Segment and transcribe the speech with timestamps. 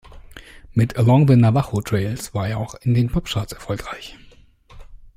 [0.73, 4.17] Mit "Along the Navajo Trail" war er auch in den Popcharts erfolgreich.